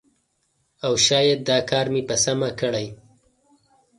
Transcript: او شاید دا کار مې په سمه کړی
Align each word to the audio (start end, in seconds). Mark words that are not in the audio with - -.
او 0.85 0.91
شاید 1.05 1.39
دا 1.49 1.57
کار 1.69 1.85
مې 1.93 2.01
په 2.09 2.15
سمه 2.23 2.49
کړی 2.59 2.87